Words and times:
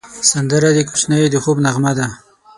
سندره 0.31 0.69
د 0.73 0.79
کوچنیو 0.89 1.31
د 1.33 1.35
خوب 1.43 1.57
نغمه 1.65 1.91
ده 1.97 2.07